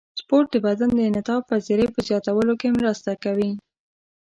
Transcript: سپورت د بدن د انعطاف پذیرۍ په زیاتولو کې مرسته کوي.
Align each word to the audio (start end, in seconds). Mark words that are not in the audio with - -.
سپورت 0.19 0.47
د 0.53 0.55
بدن 0.67 0.89
د 0.95 0.99
انعطاف 1.09 1.41
پذیرۍ 1.51 1.87
په 1.91 1.99
زیاتولو 2.07 2.53
کې 2.61 2.75
مرسته 2.79 3.11
کوي. 3.23 3.51